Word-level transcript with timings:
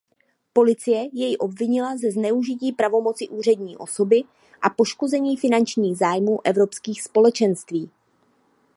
Policie 0.53 1.09
jej 1.13 1.35
obvinila 1.39 1.97
ze 1.97 2.11
zneužití 2.11 2.71
pravomoci 2.71 3.29
úřední 3.29 3.77
osoby 3.77 4.21
a 4.61 4.69
poškození 4.69 5.37
finančních 5.37 5.97
zájmů 5.97 6.39
Evropských 6.43 7.01
společenství. 7.03 7.89